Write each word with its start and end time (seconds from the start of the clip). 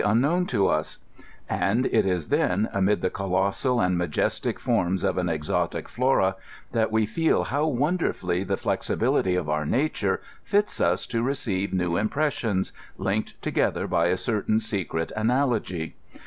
27 0.01 0.17
unknown 0.23 0.45
to 0.47 0.67
us; 0.67 0.97
and 1.47 1.85
it 1.85 2.07
is 2.07 2.29
then, 2.29 2.67
amid 2.73 3.01
the 3.01 3.11
oolosBal 3.11 3.85
and 3.85 3.99
majestio 3.99 4.57
forms 4.57 5.03
of 5.03 5.19
an 5.19 5.29
exotic 5.29 5.87
flora, 5.87 6.35
that 6.71 6.91
we 6.91 7.05
feel 7.05 7.43
how 7.43 7.67
wonderfully 7.67 8.43
the 8.43 8.57
flex 8.57 8.89
ibility 8.89 9.37
of 9.39 9.47
our 9.47 9.63
nature 9.63 10.19
fits 10.43 10.81
us 10.81 11.05
to 11.05 11.21
receive 11.21 11.71
new 11.71 11.97
impressions, 11.97 12.73
linked 12.97 13.39
together 13.43 13.85
by 13.85 14.07
a 14.07 14.17
certain 14.17 14.59
secret 14.59 15.11
analogy. 15.15 15.93